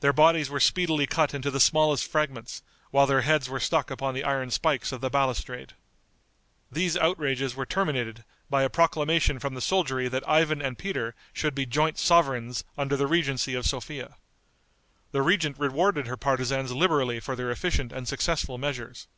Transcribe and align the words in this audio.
Their 0.00 0.14
bodies 0.14 0.48
were 0.48 0.58
speedily 0.58 1.06
cut 1.06 1.34
into 1.34 1.50
the 1.50 1.60
smallest 1.60 2.10
fragments, 2.10 2.62
while 2.92 3.06
their 3.06 3.20
heads 3.20 3.46
were 3.46 3.60
stuck 3.60 3.90
upon 3.90 4.14
the 4.14 4.24
iron 4.24 4.50
spikes 4.50 4.90
of 4.90 5.02
the 5.02 5.10
balustrade. 5.10 5.74
These 6.72 6.96
outrages 6.96 7.54
were 7.54 7.66
terminated 7.66 8.24
by 8.48 8.62
a 8.62 8.70
proclamation 8.70 9.38
from 9.38 9.52
the 9.52 9.60
soldiery 9.60 10.08
that 10.08 10.26
Ivan 10.26 10.62
and 10.62 10.78
Peter 10.78 11.14
should 11.34 11.54
be 11.54 11.66
joint 11.66 11.98
sovereigns 11.98 12.64
under 12.78 12.96
the 12.96 13.06
regency 13.06 13.52
of 13.52 13.66
Sophia. 13.66 14.16
The 15.12 15.20
regent 15.20 15.58
rewarded 15.58 16.06
her 16.06 16.16
partisans 16.16 16.72
liberally 16.72 17.20
for 17.20 17.36
their 17.36 17.50
efficient 17.50 17.92
and 17.92 18.08
successful 18.08 18.56
measures. 18.56 19.08